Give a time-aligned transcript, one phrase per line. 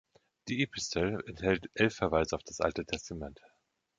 [0.47, 3.39] Die Epistel enthält elf Verweise auf das Alte Testament.